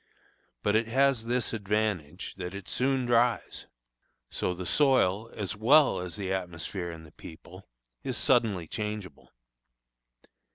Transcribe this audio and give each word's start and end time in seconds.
But 0.63 0.75
it 0.75 0.87
has 0.87 1.25
this 1.25 1.53
advantage, 1.53 2.33
that 2.37 2.55
it 2.55 2.67
soon 2.67 3.05
dries. 3.05 3.67
So 4.31 4.55
the 4.55 4.65
soil, 4.65 5.29
as 5.35 5.55
well 5.55 5.99
as 5.99 6.15
the 6.15 6.33
atmosphere 6.33 6.89
and 6.89 7.05
the 7.05 7.11
people, 7.11 7.67
is 8.03 8.17
suddenly 8.17 8.65
changeable. 8.67 9.31